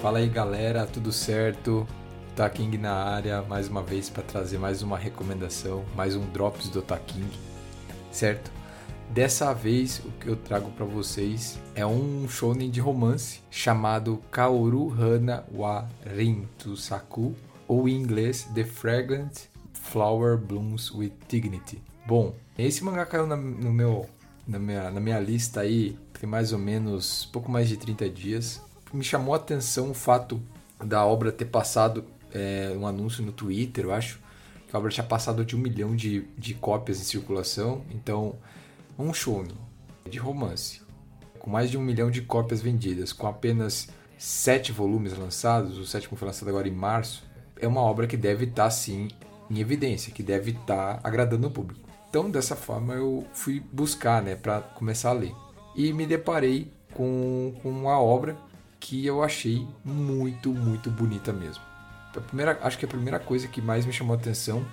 Fala 0.00 0.18
aí 0.18 0.30
galera, 0.30 0.86
tudo 0.86 1.12
certo? 1.12 1.86
Taking 2.34 2.78
na 2.78 2.94
área 2.94 3.42
mais 3.42 3.68
uma 3.68 3.82
vez 3.82 4.08
para 4.08 4.22
trazer 4.22 4.56
mais 4.56 4.80
uma 4.80 4.96
recomendação, 4.96 5.84
mais 5.94 6.16
um 6.16 6.24
Drops 6.30 6.70
do 6.70 6.80
Taking, 6.80 7.28
certo? 8.10 8.50
Dessa 9.10 9.52
vez 9.52 9.98
o 9.98 10.10
que 10.12 10.26
eu 10.28 10.36
trago 10.36 10.70
para 10.70 10.86
vocês 10.86 11.58
é 11.74 11.84
um 11.84 12.26
shonen 12.26 12.70
de 12.70 12.80
romance 12.80 13.42
chamado 13.50 14.22
Kaoru 14.30 14.90
Hana 14.90 15.44
wa 15.52 15.86
Rintusaku, 16.06 17.34
ou 17.68 17.86
em 17.86 18.00
inglês 18.00 18.48
The 18.54 18.64
Fragrant 18.64 19.48
Flower 19.74 20.38
Blooms 20.38 20.90
with 20.90 21.12
Dignity. 21.28 21.82
Bom, 22.06 22.34
esse 22.56 22.82
mangá 22.82 23.04
caiu 23.04 23.26
na, 23.26 23.36
no 23.36 23.70
meu, 23.70 24.08
na, 24.48 24.58
minha, 24.58 24.90
na 24.90 24.98
minha 24.98 25.20
lista 25.20 25.60
aí 25.60 25.98
tem 26.18 26.26
mais 26.28 26.54
ou 26.54 26.58
menos 26.58 27.26
pouco 27.26 27.50
mais 27.50 27.68
de 27.68 27.76
30 27.76 28.08
dias. 28.08 28.69
Me 28.92 29.04
chamou 29.04 29.34
a 29.34 29.36
atenção 29.36 29.90
o 29.90 29.94
fato 29.94 30.40
da 30.84 31.04
obra 31.04 31.30
ter 31.30 31.46
passado 31.46 32.04
é, 32.32 32.74
um 32.76 32.86
anúncio 32.86 33.24
no 33.24 33.32
Twitter, 33.32 33.84
eu 33.84 33.92
acho, 33.92 34.20
que 34.66 34.74
a 34.74 34.78
obra 34.78 34.90
tinha 34.90 35.04
passado 35.04 35.44
de 35.44 35.54
um 35.54 35.58
milhão 35.58 35.94
de, 35.94 36.22
de 36.36 36.54
cópias 36.54 37.00
em 37.00 37.04
circulação. 37.04 37.84
Então, 37.90 38.36
um 38.98 39.12
shonen 39.12 39.56
de 40.08 40.18
romance 40.18 40.80
com 41.40 41.50
mais 41.50 41.70
de 41.70 41.78
um 41.78 41.80
milhão 41.80 42.10
de 42.10 42.20
cópias 42.20 42.60
vendidas, 42.60 43.12
com 43.12 43.26
apenas 43.26 43.88
sete 44.18 44.70
volumes 44.70 45.16
lançados, 45.16 45.78
o 45.78 45.86
sétimo 45.86 46.16
foi 46.16 46.28
lançado 46.28 46.48
agora 46.48 46.68
em 46.68 46.72
março, 46.72 47.24
é 47.58 47.66
uma 47.66 47.80
obra 47.80 48.06
que 48.06 48.16
deve 48.16 48.44
estar 48.44 48.64
tá, 48.64 48.70
sim 48.70 49.08
em 49.50 49.58
evidência, 49.58 50.12
que 50.12 50.22
deve 50.22 50.52
estar 50.52 50.98
tá 50.98 51.00
agradando 51.02 51.48
o 51.48 51.50
público. 51.50 51.80
Então, 52.08 52.30
dessa 52.30 52.54
forma, 52.54 52.94
eu 52.94 53.26
fui 53.32 53.60
buscar, 53.72 54.22
né, 54.22 54.36
para 54.36 54.60
começar 54.60 55.10
a 55.10 55.14
ler. 55.14 55.34
E 55.74 55.92
me 55.92 56.06
deparei 56.06 56.70
com, 56.92 57.54
com 57.62 57.70
uma 57.70 58.00
obra 58.00 58.36
que 58.80 59.06
eu 59.06 59.22
achei 59.22 59.68
muito, 59.84 60.50
muito 60.50 60.90
bonita 60.90 61.32
mesmo. 61.32 61.62
A 62.16 62.20
primeira, 62.20 62.58
acho 62.62 62.78
que 62.78 62.84
a 62.84 62.88
primeira 62.88 63.20
coisa 63.20 63.46
que 63.46 63.60
mais 63.60 63.86
me 63.86 63.92
chamou 63.92 64.16
a 64.16 64.18
atenção 64.18 64.64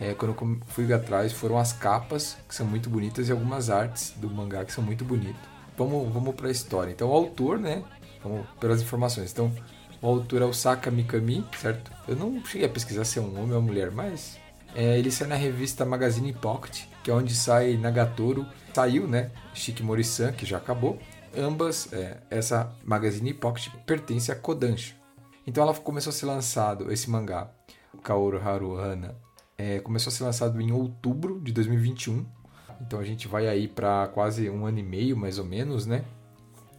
é, 0.00 0.14
quando 0.14 0.34
eu 0.34 0.58
fui 0.66 0.90
atrás 0.92 1.30
foram 1.30 1.58
as 1.58 1.74
capas, 1.74 2.38
que 2.48 2.54
são 2.54 2.66
muito 2.66 2.88
bonitas, 2.88 3.28
e 3.28 3.32
algumas 3.32 3.68
artes 3.68 4.14
do 4.16 4.30
mangá 4.30 4.64
que 4.64 4.72
são 4.72 4.82
muito 4.82 5.04
bonitas. 5.04 5.42
Vamos, 5.76 6.12
vamos 6.12 6.34
para 6.34 6.48
a 6.48 6.50
história. 6.50 6.90
Então, 6.90 7.10
o 7.10 7.12
autor, 7.12 7.58
né? 7.58 7.84
Vamos 8.22 8.46
pelas 8.58 8.80
informações. 8.80 9.30
Então, 9.30 9.52
o 10.00 10.06
autor 10.06 10.40
é 10.40 10.44
o 10.46 10.54
Saka 10.54 10.90
Mikami, 10.90 11.44
certo? 11.60 11.92
Eu 12.08 12.16
não 12.16 12.42
cheguei 12.44 12.66
a 12.66 12.70
pesquisar 12.70 13.04
se 13.04 13.18
é 13.18 13.22
um 13.22 13.38
homem 13.38 13.52
ou 13.52 13.58
uma 13.58 13.60
mulher, 13.60 13.90
mas 13.90 14.38
é, 14.74 14.98
ele 14.98 15.10
sai 15.10 15.28
na 15.28 15.36
revista 15.36 15.84
Magazine 15.84 16.32
Pocket, 16.32 16.84
que 17.04 17.10
é 17.10 17.14
onde 17.14 17.34
sai 17.34 17.76
Nagatoro. 17.76 18.46
Saiu, 18.74 19.06
né? 19.06 19.30
Shikimori-san, 19.52 20.32
que 20.32 20.46
já 20.46 20.56
acabou. 20.56 20.98
Ambas, 21.36 21.92
é, 21.92 22.18
essa 22.28 22.72
Magazine 22.84 23.32
Pocket 23.32 23.72
pertence 23.86 24.32
a 24.32 24.34
Kodansha. 24.34 24.94
Então 25.46 25.62
ela 25.62 25.74
começou 25.74 26.10
a 26.10 26.14
ser 26.14 26.26
lançado, 26.26 26.92
esse 26.92 27.08
mangá, 27.08 27.50
Kaoru 28.02 28.38
Haruhana, 28.38 29.16
é, 29.56 29.78
começou 29.80 30.10
a 30.10 30.14
ser 30.14 30.24
lançado 30.24 30.60
em 30.60 30.72
outubro 30.72 31.40
de 31.40 31.52
2021. 31.52 32.26
Então 32.80 32.98
a 32.98 33.04
gente 33.04 33.28
vai 33.28 33.46
aí 33.46 33.68
para 33.68 34.08
quase 34.08 34.48
um 34.48 34.66
ano 34.66 34.78
e 34.78 34.82
meio, 34.82 35.16
mais 35.16 35.38
ou 35.38 35.44
menos, 35.44 35.86
né? 35.86 36.04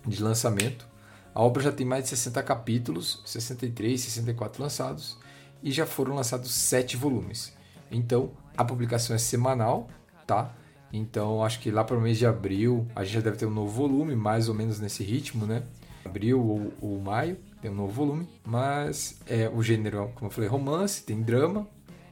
De 0.06 0.22
lançamento. 0.22 0.88
A 1.34 1.42
obra 1.42 1.64
já 1.64 1.72
tem 1.72 1.86
mais 1.86 2.04
de 2.04 2.10
60 2.10 2.44
capítulos, 2.44 3.22
63, 3.26 4.02
64 4.02 4.62
lançados, 4.62 5.18
e 5.64 5.72
já 5.72 5.86
foram 5.86 6.16
lançados 6.16 6.52
7 6.52 6.98
volumes. 6.98 7.54
Então, 7.90 8.32
a 8.58 8.66
publicação 8.66 9.16
é 9.16 9.20
semanal, 9.20 9.88
tá? 10.28 10.54
Então, 10.94 11.44
acho 11.44 11.60
que 11.60 11.72
lá 11.72 11.84
para 11.84 11.98
o 11.98 12.02
mês 12.02 12.18
de 12.18 12.26
abril, 12.26 12.88
a 12.96 13.04
gente 13.04 13.14
já 13.14 13.22
deve 13.22 13.38
ter 13.38 13.46
um 13.46 13.52
novo 13.52 13.70
volume, 13.70 14.16
mais 14.16 14.50
ou 14.50 14.56
menos 14.56 14.80
nesse 14.80 15.04
ritmo, 15.04 15.46
né? 15.46 15.64
Abril 16.04 16.40
ou, 16.40 16.74
ou 16.82 17.00
maio, 17.00 17.38
tem 17.62 17.72
um 17.72 17.76
novo 17.76 17.92
volume. 17.94 18.28
Mas 18.46 19.20
é, 19.26 19.50
o 19.50 19.64
gênero, 19.64 20.12
como 20.16 20.28
eu 20.28 20.34
falei, 20.34 20.50
romance, 20.50 21.04
tem 21.04 21.22
drama, 21.22 21.68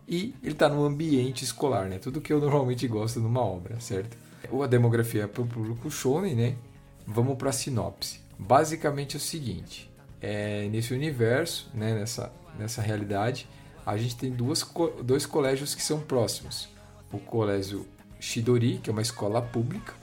e 0.08 0.34
ele 0.42 0.54
está 0.54 0.68
no 0.68 0.84
ambiente 0.84 1.44
escolar, 1.44 1.88
né? 1.88 2.00
Tudo 2.00 2.22
que 2.22 2.34
eu 2.34 2.40
normalmente 2.40 2.88
gosto 2.88 3.20
numa 3.20 3.42
obra, 3.42 3.80
certo? 3.80 4.18
A 4.64 4.68
demografia 4.68 5.24
é 5.24 5.28
para 5.28 5.44
o 5.44 5.48
público 5.48 5.92
shonen, 5.92 6.34
né? 6.34 6.56
Vamos 7.06 7.38
para 7.38 7.50
a 7.50 7.54
sinopse. 7.54 8.20
Basicamente 8.38 9.16
é 9.16 9.18
o 9.18 9.22
seguinte: 9.22 9.92
é, 10.22 10.68
nesse 10.70 10.94
universo, 10.94 11.70
né, 11.74 11.94
nessa, 11.94 12.32
nessa 12.58 12.82
realidade, 12.82 13.48
a 13.86 13.98
gente 13.98 14.16
tem 14.16 14.32
duas, 14.32 14.66
dois 15.04 15.26
colégios 15.26 15.76
que 15.76 15.84
são 15.84 16.00
próximos. 16.00 16.70
O 17.12 17.20
colégio 17.20 17.86
Shidori, 18.20 18.80
que 18.84 18.90
é 18.90 18.94
uma 18.94 19.02
escola 19.02 19.42
pública, 19.42 19.94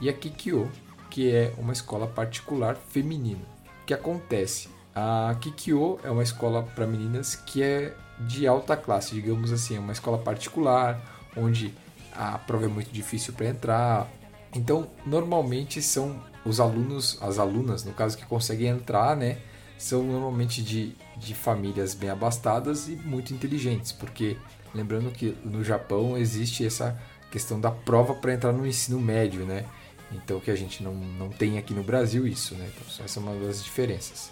e 0.00 0.08
a 0.08 0.12
Kikyo, 0.12 0.70
que 1.10 1.30
é 1.30 1.52
uma 1.58 1.72
escola 1.72 2.06
particular 2.06 2.76
feminina. 2.76 3.42
O 3.82 3.86
que 3.86 3.94
acontece? 3.94 4.68
A 4.94 5.34
Kikyo 5.40 5.98
é 6.04 6.10
uma 6.10 6.22
escola 6.22 6.62
para 6.62 6.86
meninas 6.86 7.34
que 7.34 7.62
é 7.62 7.94
de 8.20 8.46
alta 8.46 8.76
classe, 8.76 9.14
digamos 9.14 9.52
assim, 9.52 9.76
é 9.76 9.80
uma 9.80 9.92
escola 9.92 10.18
particular, 10.18 11.00
onde 11.36 11.74
a 12.12 12.38
prova 12.38 12.66
é 12.66 12.68
muito 12.68 12.90
difícil 12.90 13.32
para 13.34 13.46
entrar. 13.46 14.08
Então, 14.54 14.88
normalmente 15.04 15.82
são 15.82 16.22
os 16.44 16.60
alunos, 16.60 17.18
as 17.20 17.38
alunas, 17.38 17.84
no 17.84 17.92
caso, 17.92 18.16
que 18.16 18.24
conseguem 18.24 18.68
entrar, 18.68 19.16
né? 19.16 19.38
São 19.76 20.04
normalmente 20.04 20.62
de, 20.62 20.94
de 21.16 21.34
famílias 21.34 21.94
bem 21.94 22.10
abastadas 22.10 22.88
e 22.88 22.92
muito 22.92 23.34
inteligentes, 23.34 23.90
porque 23.90 24.36
lembrando 24.72 25.10
que 25.10 25.36
no 25.44 25.64
Japão 25.64 26.16
existe 26.16 26.64
essa 26.64 26.98
questão 27.34 27.58
da 27.60 27.72
prova 27.72 28.14
para 28.14 28.32
entrar 28.32 28.52
no 28.52 28.64
ensino 28.64 29.00
médio, 29.00 29.44
né? 29.44 29.64
Então 30.12 30.38
que 30.38 30.52
a 30.52 30.54
gente 30.54 30.84
não, 30.84 30.94
não 30.94 31.28
tem 31.28 31.58
aqui 31.58 31.74
no 31.74 31.82
Brasil 31.82 32.28
isso, 32.28 32.54
né? 32.54 32.70
Então 32.72 33.04
essa 33.04 33.18
é 33.18 33.20
uma 33.20 33.34
das 33.44 33.64
diferenças. 33.64 34.30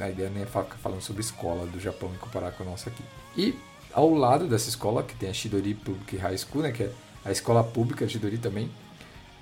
A 0.00 0.10
ideia 0.10 0.28
não 0.28 0.42
é 0.42 0.46
ficar 0.46 0.64
falando 0.82 1.00
sobre 1.00 1.22
escola 1.22 1.64
do 1.64 1.78
Japão 1.78 2.10
e 2.12 2.18
comparar 2.18 2.50
com 2.50 2.64
a 2.64 2.66
nossa 2.66 2.90
aqui. 2.90 3.04
E 3.36 3.56
ao 3.92 4.12
lado 4.12 4.48
dessa 4.48 4.68
escola, 4.68 5.04
que 5.04 5.14
tem 5.14 5.30
a 5.30 5.32
Shidori 5.32 5.74
Public 5.74 6.16
High 6.16 6.38
School, 6.38 6.62
né? 6.62 6.72
Que 6.72 6.82
é 6.82 6.92
a 7.24 7.30
escola 7.30 7.62
pública 7.62 8.08
Shidori 8.08 8.38
também, 8.38 8.68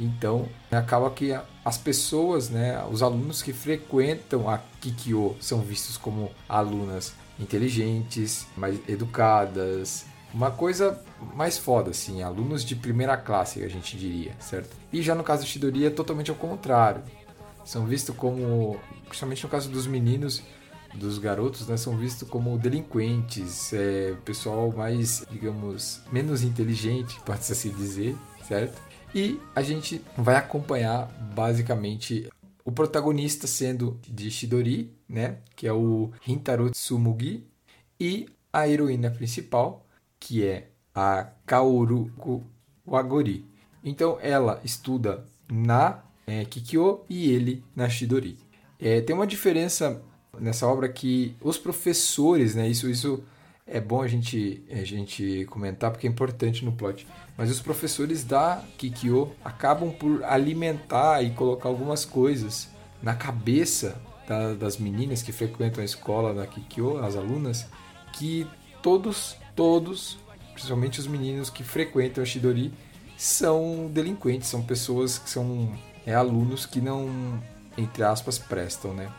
então, 0.01 0.49
acaba 0.71 1.11
que 1.11 1.37
as 1.65 1.77
pessoas, 1.77 2.49
né, 2.51 2.85
os 2.89 3.03
alunos 3.03 3.43
que 3.43 3.53
frequentam 3.53 4.49
a 4.49 4.59
Kikyo 4.81 5.35
são 5.41 5.61
vistos 5.61 5.97
como 5.97 6.31
alunas 6.49 7.15
inteligentes, 7.41 8.47
mais 8.57 8.79
educadas, 8.89 10.07
uma 10.33 10.51
coisa 10.51 11.03
mais 11.35 11.57
foda, 11.59 11.91
assim, 11.91 12.23
alunos 12.23 12.65
de 12.65 12.77
primeira 12.77 13.17
classe, 13.17 13.63
a 13.63 13.69
gente 13.69 13.97
diria, 13.97 14.35
certo? 14.39 14.77
E 14.93 15.03
já 15.03 15.15
no 15.15 15.25
caso 15.25 15.43
do 15.43 15.49
Shidori 15.49 15.87
é 15.87 15.91
totalmente 15.91 16.31
ao 16.31 16.37
contrário. 16.37 17.03
São 17.65 17.87
vistos 17.87 18.15
como, 18.15 18.79
principalmente 19.07 19.43
no 19.45 19.49
caso 19.49 19.69
dos 19.69 19.87
meninos, 19.87 20.43
dos 20.95 21.19
garotos, 21.19 21.67
né, 21.69 21.77
são 21.77 21.97
vistos 21.97 22.29
como 22.29 22.59
delinquentes, 22.59 23.73
é, 23.73 24.15
pessoal 24.25 24.73
mais, 24.73 25.25
digamos, 25.31 26.01
menos 26.11 26.43
inteligente, 26.43 27.21
pode-se 27.25 27.53
assim 27.53 27.71
dizer, 27.71 28.17
certo? 28.47 28.81
E 29.15 29.41
a 29.55 29.63
gente 29.63 30.03
vai 30.17 30.37
acompanhar 30.37 31.07
basicamente 31.35 32.29
o 32.65 32.73
protagonista 32.73 33.47
sendo 33.47 33.99
de 34.07 34.31
Shidori, 34.31 34.93
né, 35.09 35.39
que 35.57 35.67
é 35.67 35.73
o 35.73 36.11
Hintaro 36.27 36.71
Tsumugi, 36.71 37.47
e 37.99 38.29
a 38.53 38.69
heroína 38.69 39.11
principal, 39.11 39.87
que 40.19 40.45
é 40.45 40.69
a 40.95 41.29
Kaoru 41.47 42.11
Wagori. 42.87 43.45
Então 43.85 44.19
ela 44.21 44.61
estuda 44.65 45.25
na 45.51 46.03
é, 46.27 46.45
Kikyo 46.45 47.01
e 47.09 47.31
ele 47.31 47.65
na 47.75 47.89
Shidori. 47.89 48.39
É, 48.79 49.01
tem 49.01 49.15
uma 49.15 49.27
diferença 49.27 50.03
nessa 50.39 50.67
obra 50.67 50.89
que 50.89 51.35
os 51.41 51.59
professores, 51.59 52.55
né, 52.55 52.69
isso, 52.69 52.89
isso 52.89 53.23
é 53.67 53.81
bom 53.81 54.03
a 54.03 54.09
gente, 54.09 54.63
a 54.71 54.85
gente 54.85 55.47
comentar 55.51 55.91
porque 55.91 56.07
é 56.07 56.11
importante 56.11 56.65
no 56.65 56.73
plot. 56.73 57.07
Mas 57.37 57.51
os 57.51 57.61
professores 57.61 58.25
da 58.25 58.63
Kikyo 58.77 59.33
acabam 59.45 59.91
por 59.93 60.25
alimentar 60.25 61.23
e 61.23 61.31
colocar 61.31 61.69
algumas 61.69 62.05
coisas 62.05 62.69
na 63.03 63.15
cabeça 63.15 64.01
da, 64.27 64.55
das 64.55 64.77
meninas 64.77 65.23
que 65.23 65.33
frequentam 65.33 65.83
a 65.83 65.85
escola 65.85 66.35
da 66.35 66.47
Kikyo, 66.47 66.99
as 66.99 67.15
alunas, 67.15 67.67
que 68.13 68.47
todos, 68.83 69.37
todos, 69.59 70.17
principalmente 70.53 71.01
os 71.01 71.09
meninos 71.09 71.51
que 71.51 71.65
frequentam 71.65 72.23
a 72.23 72.25
Shidori, 72.25 72.73
são 73.17 73.91
delinquentes, 73.93 74.47
são 74.49 74.63
pessoas 74.63 75.19
que 75.19 75.29
são 75.29 75.77
é, 76.07 76.15
alunos 76.15 76.65
que 76.65 76.81
não, 76.81 77.11
entre 77.77 78.05
aspas, 78.05 78.39
prestam, 78.39 78.95
né? 78.95 79.13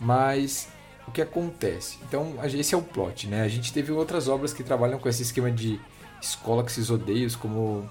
Mas 0.00 0.66
o 1.06 1.12
que 1.12 1.22
acontece? 1.22 1.98
Então, 2.02 2.34
esse 2.42 2.74
é 2.74 2.76
o 2.76 2.82
plot, 2.82 3.28
né? 3.28 3.42
A 3.42 3.48
gente 3.48 3.72
teve 3.72 3.92
outras 3.92 4.26
obras 4.26 4.52
que 4.52 4.64
trabalham 4.64 4.98
com 4.98 5.08
esse 5.08 5.22
esquema 5.22 5.52
de 5.52 5.80
escola 6.20 6.64
que 6.64 6.72
se 6.72 6.92
odeios, 6.92 7.36
como 7.36 7.88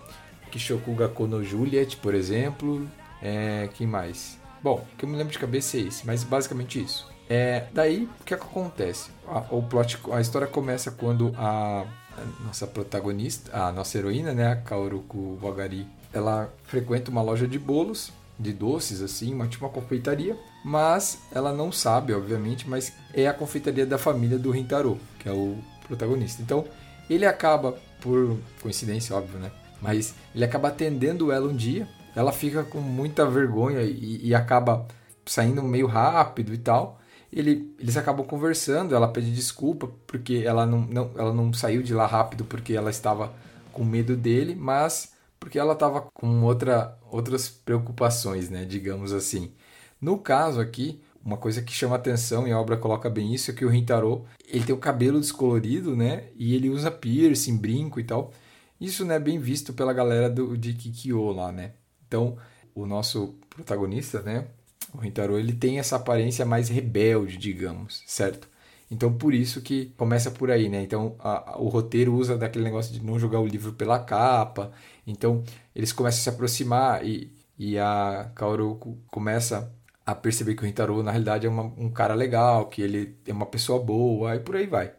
Kishokuga 0.51 1.07
Kono 1.07 1.41
Juliet, 1.45 1.95
por 1.95 2.13
exemplo. 2.13 2.85
É, 3.21 3.69
quem 3.73 3.87
mais? 3.87 4.37
Bom, 4.61 4.85
o 4.93 4.97
que 4.97 5.05
eu 5.05 5.09
me 5.09 5.15
lembro 5.15 5.31
de 5.31 5.39
cabeça 5.39 5.77
é 5.77 5.79
esse, 5.79 6.05
mas 6.05 6.25
basicamente 6.25 6.77
isso. 6.77 7.14
É, 7.29 7.65
daí, 7.73 8.07
o 8.21 8.23
que, 8.23 8.33
é 8.33 8.37
que 8.37 8.43
acontece? 8.43 9.09
A, 9.27 9.39
o 9.49 9.63
plot, 9.63 9.99
a 10.11 10.21
história 10.21 10.47
começa 10.47 10.91
quando 10.91 11.33
a, 11.37 11.85
a 12.17 12.45
nossa 12.45 12.67
protagonista, 12.67 13.55
a 13.57 13.71
nossa 13.71 13.97
heroína, 13.97 14.33
né, 14.33 14.51
a 14.51 14.55
Kaoruku 14.55 15.37
Wagari, 15.41 15.87
ela 16.13 16.53
frequenta 16.63 17.11
uma 17.11 17.21
loja 17.21 17.47
de 17.47 17.57
bolos 17.57 18.11
de 18.37 18.51
doces, 18.51 19.01
assim, 19.01 19.33
uma, 19.33 19.47
tipo 19.47 19.65
uma 19.65 19.71
confeitaria, 19.71 20.37
mas 20.63 21.19
ela 21.31 21.53
não 21.53 21.71
sabe, 21.71 22.13
obviamente, 22.13 22.69
mas 22.69 22.91
é 23.13 23.27
a 23.27 23.33
confeitaria 23.33 23.85
da 23.85 23.97
família 23.97 24.37
do 24.37 24.51
Rintaro, 24.51 24.99
que 25.19 25.29
é 25.29 25.31
o 25.31 25.57
protagonista. 25.87 26.41
Então, 26.41 26.65
ele 27.09 27.25
acaba, 27.25 27.77
por 28.01 28.37
coincidência, 28.61 29.15
óbvio, 29.15 29.39
né? 29.39 29.51
Mas 29.81 30.15
ele 30.33 30.43
acaba 30.43 30.67
atendendo 30.69 31.31
ela 31.31 31.47
um 31.47 31.55
dia, 31.55 31.87
ela 32.15 32.31
fica 32.31 32.63
com 32.63 32.79
muita 32.79 33.25
vergonha 33.25 33.81
e, 33.81 34.27
e 34.27 34.35
acaba 34.35 34.87
saindo 35.25 35.61
meio 35.63 35.87
rápido 35.87 36.53
e 36.53 36.57
tal. 36.57 36.99
Ele, 37.35 37.75
eles 37.77 37.97
acabam 37.97 38.25
conversando, 38.25 38.95
ela 38.95 39.09
pede 39.09 39.33
desculpa 39.33 39.89
porque 40.07 40.43
ela 40.45 40.65
não, 40.65 40.81
não, 40.81 41.11
ela 41.17 41.33
não 41.33 41.51
saiu 41.53 41.83
de 41.83 41.93
lá 41.93 42.07
rápido 42.07 42.45
porque 42.45 42.73
ela 42.73 42.89
estava 42.89 43.33
com 43.73 43.83
medo 43.83 44.15
dele, 44.15 44.55
mas 44.55 45.13
porque 45.39 45.59
ela 45.59 45.73
estava 45.73 46.07
com 46.13 46.43
outra, 46.43 46.97
outras 47.11 47.49
preocupações, 47.49 48.49
né, 48.49 48.65
digamos 48.65 49.11
assim. 49.11 49.51
No 49.99 50.17
caso 50.17 50.59
aqui, 50.61 51.01
uma 51.23 51.37
coisa 51.37 51.61
que 51.61 51.73
chama 51.73 51.95
atenção 51.95 52.47
e 52.47 52.51
a 52.51 52.59
obra 52.59 52.77
coloca 52.77 53.09
bem 53.09 53.33
isso 53.33 53.51
é 53.51 53.53
que 53.53 53.65
o 53.65 53.69
Rintaro, 53.69 54.25
ele 54.47 54.63
tem 54.63 54.73
o 54.73 54.79
cabelo 54.79 55.19
descolorido, 55.19 55.95
né, 55.95 56.29
e 56.35 56.55
ele 56.55 56.69
usa 56.69 56.89
piercing, 56.89 57.57
brinco 57.57 57.99
e 57.99 58.03
tal. 58.03 58.31
Isso 58.79 59.03
não 59.05 59.15
é 59.15 59.19
bem 59.19 59.39
visto 59.39 59.73
pela 59.73 59.93
galera 59.93 60.29
do, 60.29 60.57
de 60.57 60.73
Kikyo 60.73 61.31
lá, 61.31 61.51
né. 61.51 61.73
Então, 62.07 62.37
o 62.73 62.85
nosso 62.85 63.35
protagonista, 63.49 64.21
né, 64.21 64.47
o 64.93 64.97
Rintaro, 64.99 65.37
ele 65.37 65.53
tem 65.53 65.79
essa 65.79 65.97
aparência 65.97 66.45
mais 66.45 66.69
rebelde, 66.69 67.37
digamos, 67.37 68.03
certo? 68.05 68.47
Então, 68.89 69.11
por 69.13 69.33
isso 69.33 69.61
que 69.61 69.87
começa 69.97 70.31
por 70.31 70.51
aí, 70.51 70.69
né? 70.69 70.81
Então, 70.83 71.15
a, 71.19 71.53
a, 71.53 71.57
o 71.57 71.67
roteiro 71.67 72.13
usa 72.13 72.37
daquele 72.37 72.65
negócio 72.65 72.93
de 72.93 73.03
não 73.03 73.19
jogar 73.19 73.39
o 73.39 73.47
livro 73.47 73.73
pela 73.73 73.99
capa. 73.99 74.71
Então, 75.05 75.43
eles 75.75 75.91
começam 75.91 76.19
a 76.19 76.23
se 76.23 76.29
aproximar 76.29 77.05
e, 77.05 77.31
e 77.57 77.77
a 77.79 78.31
Kaoru 78.35 78.79
começa 79.07 79.71
a 80.05 80.13
perceber 80.13 80.55
que 80.55 80.63
o 80.63 80.65
Rintaro, 80.65 81.01
na 81.01 81.11
realidade, 81.11 81.47
é 81.47 81.49
uma, 81.49 81.63
um 81.63 81.89
cara 81.89 82.13
legal, 82.13 82.67
que 82.67 82.81
ele 82.81 83.17
é 83.25 83.33
uma 83.33 83.47
pessoa 83.47 83.79
boa, 83.83 84.35
e 84.35 84.39
por 84.39 84.55
aí 84.55 84.67
vai. 84.67 84.93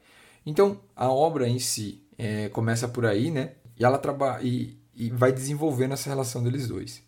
Então, 0.44 0.80
a 0.94 1.08
obra 1.08 1.48
em 1.48 1.58
si 1.58 2.02
é, 2.18 2.48
começa 2.48 2.88
por 2.88 3.06
aí, 3.06 3.30
né? 3.30 3.52
E 3.78 3.84
ela 3.84 3.98
trabalha 3.98 4.42
e, 4.42 4.76
e 4.94 5.10
vai 5.10 5.32
desenvolvendo 5.32 5.92
essa 5.94 6.08
relação 6.08 6.42
deles 6.42 6.66
dois 6.66 7.02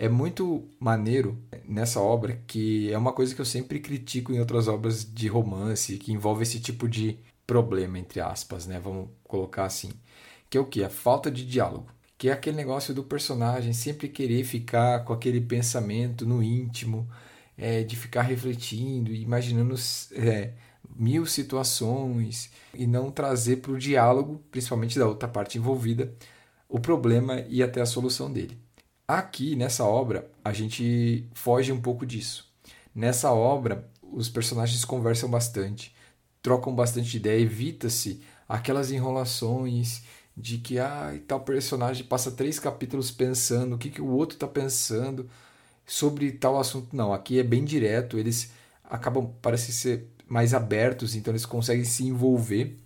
é 0.00 0.08
muito 0.08 0.66
maneiro 0.80 1.38
nessa 1.68 2.00
obra, 2.00 2.42
que 2.46 2.90
é 2.90 2.96
uma 2.96 3.12
coisa 3.12 3.34
que 3.34 3.40
eu 3.40 3.44
sempre 3.44 3.80
critico 3.80 4.32
em 4.32 4.40
outras 4.40 4.66
obras 4.66 5.04
de 5.04 5.28
romance, 5.28 5.98
que 5.98 6.10
envolve 6.10 6.42
esse 6.42 6.58
tipo 6.58 6.88
de 6.88 7.18
problema, 7.46 7.98
entre 7.98 8.18
aspas, 8.18 8.66
né? 8.66 8.80
Vamos 8.80 9.10
colocar 9.24 9.66
assim. 9.66 9.90
Que 10.48 10.56
é 10.56 10.60
o 10.60 10.64
que? 10.64 10.82
A 10.82 10.88
falta 10.88 11.30
de 11.30 11.44
diálogo. 11.46 11.86
Que 12.16 12.30
é 12.30 12.32
aquele 12.32 12.56
negócio 12.56 12.94
do 12.94 13.04
personagem 13.04 13.74
sempre 13.74 14.08
querer 14.08 14.42
ficar 14.44 15.04
com 15.04 15.12
aquele 15.12 15.40
pensamento 15.40 16.26
no 16.26 16.42
íntimo, 16.42 17.06
é, 17.56 17.82
de 17.84 17.94
ficar 17.94 18.22
refletindo, 18.22 19.12
imaginando 19.12 19.74
é, 20.12 20.54
mil 20.96 21.26
situações 21.26 22.50
e 22.74 22.86
não 22.86 23.10
trazer 23.10 23.56
para 23.56 23.72
o 23.72 23.78
diálogo, 23.78 24.42
principalmente 24.50 24.98
da 24.98 25.06
outra 25.06 25.28
parte 25.28 25.58
envolvida, 25.58 26.14
o 26.68 26.80
problema 26.80 27.40
e 27.50 27.62
até 27.62 27.82
a 27.82 27.86
solução 27.86 28.32
dele. 28.32 28.58
Aqui, 29.10 29.56
nessa 29.56 29.84
obra, 29.84 30.30
a 30.44 30.52
gente 30.52 31.26
foge 31.34 31.72
um 31.72 31.80
pouco 31.80 32.06
disso. 32.06 32.48
Nessa 32.94 33.32
obra, 33.32 33.90
os 34.00 34.28
personagens 34.28 34.84
conversam 34.84 35.28
bastante, 35.28 35.92
trocam 36.40 36.72
bastante 36.72 37.16
ideia, 37.16 37.40
evita-se 37.40 38.22
aquelas 38.48 38.92
enrolações 38.92 40.04
de 40.36 40.58
que 40.58 40.78
ah, 40.78 41.18
tal 41.26 41.40
personagem 41.40 42.04
passa 42.04 42.30
três 42.30 42.60
capítulos 42.60 43.10
pensando 43.10 43.74
o 43.74 43.78
que, 43.78 43.90
que 43.90 44.00
o 44.00 44.06
outro 44.06 44.36
está 44.36 44.46
pensando 44.46 45.28
sobre 45.84 46.30
tal 46.30 46.56
assunto. 46.56 46.94
Não, 46.94 47.12
aqui 47.12 47.40
é 47.40 47.42
bem 47.42 47.64
direto, 47.64 48.16
eles 48.16 48.52
acabam, 48.84 49.34
parece 49.42 49.72
ser 49.72 50.06
mais 50.28 50.54
abertos, 50.54 51.16
então 51.16 51.32
eles 51.32 51.44
conseguem 51.44 51.84
se 51.84 52.04
envolver 52.04 52.76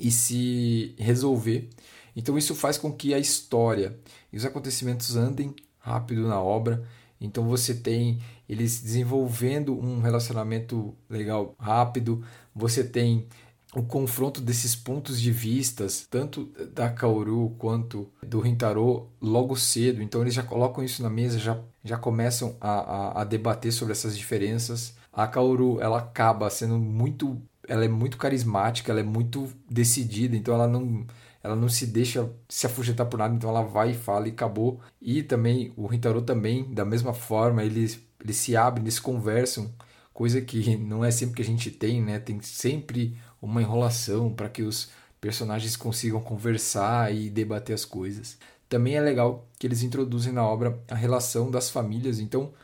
e 0.00 0.10
se 0.10 0.94
resolver. 0.96 1.68
Então 2.16 2.38
isso 2.38 2.54
faz 2.54 2.78
com 2.78 2.90
que 2.90 3.12
a 3.12 3.18
história 3.18 3.98
e 4.32 4.38
os 4.38 4.46
acontecimentos 4.46 5.14
andem 5.14 5.54
rápido 5.84 6.26
na 6.26 6.40
obra. 6.40 6.82
Então 7.20 7.44
você 7.44 7.74
tem 7.74 8.18
eles 8.48 8.80
desenvolvendo 8.80 9.78
um 9.78 10.00
relacionamento 10.00 10.94
legal 11.08 11.54
rápido, 11.58 12.24
você 12.54 12.82
tem 12.82 13.26
o 13.74 13.82
confronto 13.82 14.40
desses 14.40 14.76
pontos 14.76 15.20
de 15.20 15.32
vistas, 15.32 16.06
tanto 16.08 16.48
da 16.72 16.88
Kaoru 16.88 17.54
quanto 17.58 18.08
do 18.22 18.40
Rintaro, 18.40 19.08
logo 19.20 19.56
cedo. 19.56 20.00
Então 20.00 20.20
eles 20.20 20.34
já 20.34 20.42
colocam 20.42 20.84
isso 20.84 21.02
na 21.02 21.10
mesa, 21.10 21.38
já, 21.38 21.58
já 21.82 21.96
começam 21.98 22.56
a, 22.60 22.70
a, 22.70 23.22
a 23.22 23.24
debater 23.24 23.72
sobre 23.72 23.92
essas 23.92 24.16
diferenças. 24.16 24.94
A 25.12 25.26
Kaoru 25.26 25.80
ela 25.80 25.98
acaba 25.98 26.48
sendo 26.50 26.78
muito, 26.78 27.40
ela 27.66 27.84
é 27.84 27.88
muito 27.88 28.16
carismática, 28.16 28.92
ela 28.92 29.00
é 29.00 29.04
muito 29.04 29.48
decidida, 29.68 30.36
então 30.36 30.54
ela 30.54 30.68
não 30.68 31.04
ela 31.44 31.54
não 31.54 31.68
se 31.68 31.86
deixa 31.86 32.26
se 32.48 32.66
afugentar 32.66 33.06
por 33.06 33.18
nada, 33.18 33.34
então 33.34 33.50
ela 33.50 33.62
vai 33.62 33.90
e 33.90 33.94
fala 33.94 34.26
e 34.26 34.30
acabou. 34.30 34.80
E 35.00 35.22
também 35.22 35.74
o 35.76 35.86
Rintaro 35.86 36.22
também, 36.22 36.72
da 36.72 36.86
mesma 36.86 37.12
forma, 37.12 37.62
eles, 37.62 38.00
eles 38.18 38.36
se 38.36 38.56
abrem, 38.56 38.82
eles 38.82 38.98
conversam, 38.98 39.70
coisa 40.14 40.40
que 40.40 40.74
não 40.78 41.04
é 41.04 41.10
sempre 41.10 41.36
que 41.36 41.42
a 41.42 41.44
gente 41.44 41.70
tem, 41.70 42.02
né? 42.02 42.18
Tem 42.18 42.40
sempre 42.40 43.18
uma 43.42 43.60
enrolação 43.60 44.32
para 44.32 44.48
que 44.48 44.62
os 44.62 44.90
personagens 45.20 45.76
consigam 45.76 46.18
conversar 46.18 47.14
e 47.14 47.28
debater 47.28 47.74
as 47.74 47.84
coisas. 47.84 48.38
Também 48.66 48.94
é 48.94 49.00
legal 49.02 49.46
que 49.58 49.66
eles 49.66 49.82
introduzem 49.82 50.32
na 50.32 50.46
obra 50.46 50.82
a 50.90 50.94
relação 50.94 51.50
das 51.50 51.68
famílias, 51.68 52.20
então 52.20 52.54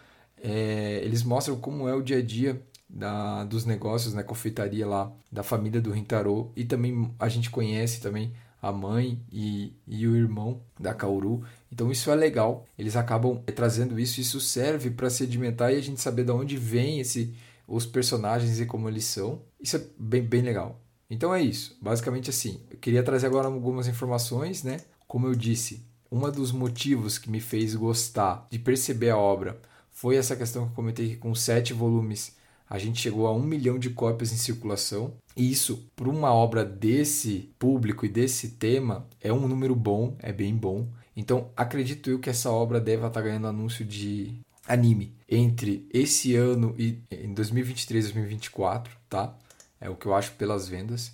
é, 0.43 1.03
eles 1.05 1.23
mostram 1.23 1.57
como 1.57 1.87
é 1.87 1.95
o 1.95 2.03
dia 2.03 2.19
a 2.19 2.23
dia 2.23 2.63
da, 2.89 3.45
dos 3.45 3.67
negócios, 3.67 4.15
na 4.15 4.23
né, 4.23 4.27
confeitaria 4.27 4.87
lá 4.87 5.13
da 5.31 5.43
família 5.43 5.83
do 5.83 5.93
Rintaro 5.93 6.51
e 6.57 6.65
também 6.65 7.15
a 7.19 7.29
gente 7.29 7.51
conhece 7.51 8.01
também 8.01 8.33
a 8.61 8.71
mãe 8.71 9.21
e, 9.33 9.73
e 9.87 10.07
o 10.07 10.17
irmão 10.17 10.61
da 10.79 10.93
Kauru. 10.93 11.43
Então 11.73 11.91
isso 11.91 12.11
é 12.11 12.15
legal. 12.15 12.67
Eles 12.79 12.97
acabam 12.97 13.43
trazendo 13.55 13.99
isso, 13.99 14.21
isso 14.21 14.41
serve 14.41 14.91
para 14.91 15.11
sedimentar 15.11 15.73
e 15.73 15.77
a 15.77 15.81
gente 15.81 16.01
saber 16.01 16.25
de 16.25 16.33
onde 16.33 16.57
vem 16.57 17.01
esse 17.01 17.35
os 17.67 17.87
personagens 17.87 18.61
e 18.61 18.67
como 18.67 18.89
eles 18.89 19.05
são. 19.05 19.41
Isso 19.61 19.77
é 19.77 19.83
bem, 19.99 20.23
bem 20.23 20.43
legal. 20.43 20.81
Então 21.09 21.35
é 21.35 21.41
isso. 21.41 21.77
Basicamente 21.81 22.29
assim, 22.29 22.61
eu 22.71 22.79
queria 22.79 23.03
trazer 23.03 23.27
agora 23.27 23.47
algumas 23.47 23.87
informações, 23.87 24.63
né? 24.63 24.79
Como 25.07 25.27
eu 25.27 25.35
disse, 25.35 25.85
um 26.11 26.29
dos 26.31 26.51
motivos 26.53 27.19
que 27.19 27.31
me 27.31 27.41
fez 27.41 27.75
gostar 27.75 28.47
de 28.51 28.59
perceber 28.59 29.11
a 29.11 29.17
obra 29.17 29.61
foi 29.91 30.17
essa 30.17 30.37
questão 30.37 30.65
que 30.65 30.73
eu 30.73 30.77
comentei 30.77 31.17
com 31.17 31.35
sete 31.35 31.73
volumes 31.73 32.37
a 32.71 32.79
gente 32.79 33.01
chegou 33.01 33.27
a 33.27 33.35
um 33.35 33.43
milhão 33.43 33.81
de 33.81 33.91
cópias 33.91 34.33
em 34.33 34.37
circulação. 34.37 35.15
E 35.37 35.51
isso, 35.51 35.91
para 35.97 36.09
uma 36.09 36.33
obra 36.33 36.65
desse 36.65 37.51
público 37.59 38.07
e 38.07 38.09
desse 38.09 38.51
tema, 38.51 39.09
é 39.21 39.33
um 39.33 39.49
número 39.49 39.75
bom, 39.75 40.17
é 40.21 40.33
bem 40.33 40.55
bom. 40.55 40.87
Então, 41.17 41.51
acredito 41.57 42.09
eu 42.09 42.21
que 42.21 42.31
essa 42.31 42.49
obra 42.49 42.81
deve 42.81 43.05
estar 43.05 43.21
ganhando 43.21 43.49
anúncio 43.49 43.85
de 43.85 44.39
anime 44.69 45.13
entre 45.29 45.85
esse 45.93 46.37
ano 46.37 46.73
e 46.79 47.03
em 47.11 47.35
2023 47.35 48.05
e 48.05 48.13
2024, 48.13 48.97
tá? 49.09 49.37
É 49.81 49.91
o 49.91 49.97
que 49.97 50.07
eu 50.07 50.15
acho 50.15 50.33
pelas 50.33 50.69
vendas. 50.69 51.13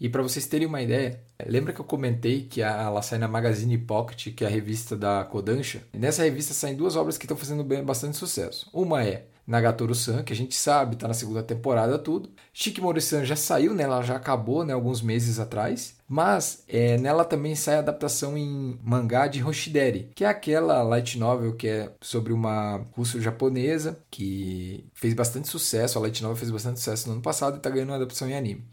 E 0.00 0.08
para 0.08 0.22
vocês 0.22 0.46
terem 0.46 0.66
uma 0.66 0.80
ideia, 0.80 1.20
lembra 1.46 1.72
que 1.72 1.80
eu 1.80 1.84
comentei 1.84 2.42
que 2.42 2.62
ela 2.62 3.02
sai 3.02 3.18
na 3.18 3.28
Magazine 3.28 3.76
Pocket, 3.76 4.34
que 4.34 4.42
é 4.42 4.46
a 4.46 4.50
revista 4.50 4.96
da 4.96 5.24
Kodansha? 5.24 5.82
Nessa 5.92 6.24
revista 6.24 6.54
saem 6.54 6.76
duas 6.76 6.96
obras 6.96 7.18
que 7.18 7.24
estão 7.26 7.36
fazendo 7.36 7.62
bastante 7.84 8.16
sucesso. 8.16 8.68
Uma 8.72 9.04
é 9.04 9.26
Nagatoru-san, 9.46 10.22
que 10.22 10.32
a 10.32 10.36
gente 10.36 10.54
sabe, 10.54 10.94
está 10.94 11.06
na 11.06 11.14
segunda 11.14 11.42
temporada 11.42 11.98
tudo. 11.98 12.30
Shikimori-san 12.52 13.24
já 13.24 13.36
saiu, 13.36 13.74
né? 13.74 13.84
Ela 13.84 14.02
já 14.02 14.16
acabou, 14.16 14.64
né? 14.64 14.72
Alguns 14.72 15.02
meses 15.02 15.38
atrás. 15.38 15.96
Mas 16.08 16.64
é, 16.68 16.96
nela 16.98 17.24
também 17.24 17.54
sai 17.54 17.76
a 17.76 17.78
adaptação 17.80 18.36
em 18.38 18.78
mangá 18.82 19.26
de 19.26 19.42
Hoshideri, 19.42 20.10
que 20.14 20.24
é 20.24 20.28
aquela 20.28 20.82
light 20.82 21.18
novel 21.18 21.54
que 21.54 21.68
é 21.68 21.92
sobre 22.00 22.32
uma 22.32 22.84
russo-japonesa 22.92 23.98
que 24.10 24.86
fez 24.94 25.14
bastante 25.14 25.48
sucesso. 25.48 25.98
A 25.98 26.02
light 26.02 26.22
novel 26.22 26.36
fez 26.36 26.50
bastante 26.50 26.78
sucesso 26.78 27.08
no 27.08 27.14
ano 27.14 27.22
passado 27.22 27.54
e 27.54 27.56
está 27.58 27.70
ganhando 27.70 27.90
uma 27.90 27.96
adaptação 27.96 28.28
em 28.28 28.36
anime. 28.36 28.64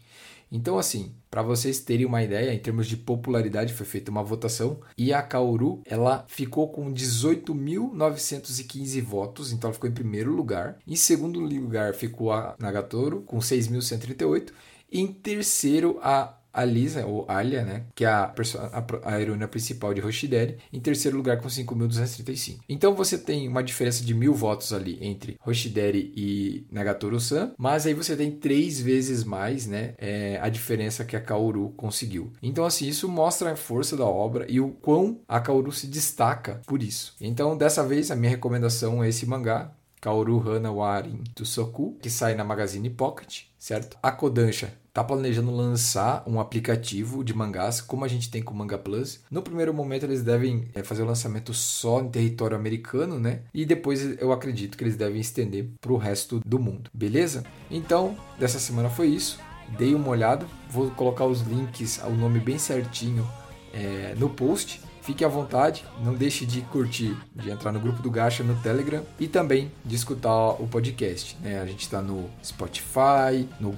Então, 0.54 0.78
assim, 0.78 1.14
para 1.30 1.40
vocês 1.40 1.80
terem 1.80 2.04
uma 2.04 2.22
ideia, 2.22 2.52
em 2.52 2.58
termos 2.58 2.86
de 2.86 2.94
popularidade, 2.94 3.72
foi 3.72 3.86
feita 3.86 4.10
uma 4.10 4.22
votação 4.22 4.80
e 4.98 5.10
a 5.10 5.22
Kaoru 5.22 5.80
ela 5.86 6.26
ficou 6.28 6.68
com 6.68 6.92
18.915 6.92 9.02
votos, 9.02 9.50
então 9.50 9.68
ela 9.68 9.74
ficou 9.74 9.88
em 9.88 9.94
primeiro 9.94 10.30
lugar. 10.30 10.76
Em 10.86 10.94
segundo 10.94 11.40
lugar 11.40 11.94
ficou 11.94 12.30
a 12.30 12.54
Nagatoro 12.58 13.22
com 13.22 13.38
6.138 13.38 14.50
e 14.90 15.00
em 15.00 15.06
terceiro 15.06 15.98
a 16.02 16.36
a 16.52 16.64
Lisa, 16.64 17.06
ou 17.06 17.24
Alia, 17.28 17.64
né? 17.64 17.84
Que 17.94 18.04
é 18.04 18.08
a, 18.08 18.32
a, 18.72 19.14
a 19.14 19.20
heroína 19.20 19.48
principal 19.48 19.94
de 19.94 20.00
Hoshideri, 20.00 20.58
em 20.72 20.80
terceiro 20.80 21.16
lugar 21.16 21.40
com 21.40 21.48
5.235. 21.48 22.58
Então 22.68 22.94
você 22.94 23.16
tem 23.16 23.48
uma 23.48 23.62
diferença 23.62 24.04
de 24.04 24.14
mil 24.14 24.34
votos 24.34 24.72
ali 24.72 24.98
entre 25.00 25.38
Hoshideri 25.44 26.12
e 26.16 26.66
Nagatoro-san, 26.70 27.52
mas 27.58 27.86
aí 27.86 27.94
você 27.94 28.16
tem 28.16 28.30
três 28.30 28.80
vezes 28.80 29.24
mais, 29.24 29.66
né? 29.66 29.94
É, 29.98 30.38
a 30.40 30.48
diferença 30.48 31.04
que 31.04 31.16
a 31.16 31.20
Kaoru 31.20 31.70
conseguiu. 31.76 32.32
Então, 32.42 32.64
assim, 32.64 32.86
isso 32.86 33.08
mostra 33.08 33.52
a 33.52 33.56
força 33.56 33.96
da 33.96 34.04
obra 34.04 34.46
e 34.48 34.60
o 34.60 34.70
quão 34.70 35.20
a 35.28 35.40
Kaoru 35.40 35.72
se 35.72 35.86
destaca 35.86 36.60
por 36.66 36.82
isso. 36.82 37.14
Então, 37.20 37.56
dessa 37.56 37.86
vez, 37.86 38.10
a 38.10 38.16
minha 38.16 38.30
recomendação 38.30 39.02
é 39.02 39.08
esse 39.08 39.26
mangá, 39.26 39.72
Kaoru 40.02 40.40
Hana 40.40 40.72
Warin 40.72 41.22
Tusoku, 41.32 41.96
que 42.02 42.10
sai 42.10 42.34
na 42.34 42.42
Magazine 42.42 42.90
Pocket, 42.90 43.44
certo? 43.56 43.96
A 44.02 44.10
Kodansha 44.10 44.74
está 44.88 45.04
planejando 45.04 45.54
lançar 45.54 46.24
um 46.26 46.40
aplicativo 46.40 47.22
de 47.22 47.32
mangás, 47.32 47.80
como 47.80 48.04
a 48.04 48.08
gente 48.08 48.28
tem 48.28 48.42
com 48.42 48.52
o 48.52 48.56
Manga 48.56 48.76
Plus. 48.76 49.20
No 49.30 49.42
primeiro 49.42 49.72
momento, 49.72 50.02
eles 50.02 50.24
devem 50.24 50.68
é, 50.74 50.82
fazer 50.82 51.02
o 51.02 51.06
lançamento 51.06 51.54
só 51.54 52.00
em 52.00 52.10
território 52.10 52.56
americano, 52.56 53.16
né? 53.16 53.42
E 53.54 53.64
depois 53.64 54.20
eu 54.20 54.32
acredito 54.32 54.76
que 54.76 54.82
eles 54.82 54.96
devem 54.96 55.20
estender 55.20 55.68
para 55.80 55.92
o 55.92 55.96
resto 55.96 56.42
do 56.44 56.58
mundo, 56.58 56.90
beleza? 56.92 57.44
Então, 57.70 58.16
dessa 58.40 58.58
semana 58.58 58.90
foi 58.90 59.06
isso. 59.06 59.38
Dei 59.78 59.94
uma 59.94 60.08
olhada, 60.08 60.44
vou 60.68 60.90
colocar 60.90 61.26
os 61.26 61.42
links, 61.42 62.00
o 62.04 62.10
nome 62.10 62.40
bem 62.40 62.58
certinho 62.58 63.24
é, 63.72 64.16
no 64.18 64.28
post 64.28 64.80
Fique 65.02 65.24
à 65.24 65.28
vontade, 65.28 65.84
não 66.02 66.14
deixe 66.14 66.46
de 66.46 66.60
curtir, 66.62 67.16
de 67.34 67.50
entrar 67.50 67.72
no 67.72 67.80
grupo 67.80 68.00
do 68.00 68.10
Gacha 68.10 68.44
no 68.44 68.54
Telegram 68.62 69.02
e 69.18 69.26
também 69.26 69.70
de 69.84 69.96
escutar 69.96 70.50
o 70.50 70.68
podcast. 70.68 71.36
Né? 71.42 71.60
A 71.60 71.66
gente 71.66 71.80
está 71.80 72.00
no 72.00 72.30
Spotify, 72.42 73.48
no 73.58 73.72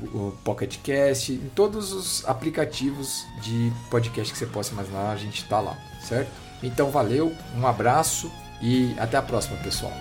Pocket 0.45 0.77
Cast, 0.83 1.33
em 1.33 1.51
todos 1.55 1.93
os 1.93 2.29
aplicativos 2.29 3.25
de 3.41 3.73
podcast 3.91 4.33
que 4.33 4.39
você 4.39 4.47
possa 4.47 4.73
imaginar, 4.73 5.11
a 5.13 5.17
gente 5.17 5.43
está 5.43 5.61
lá, 5.61 5.79
certo? 6.07 6.31
Então 6.63 6.91
valeu, 6.91 7.33
um 7.57 7.67
abraço 7.67 8.31
e 8.61 8.95
até 8.99 9.17
a 9.17 9.23
próxima, 9.23 9.57
pessoal. 9.59 9.93